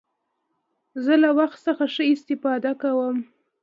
زه 1.03 1.13
له 1.23 1.29
وخت 1.37 1.59
څخه 1.67 1.83
ښه 1.93 2.03
استفاده 2.13 2.71
کوم. 2.81 3.17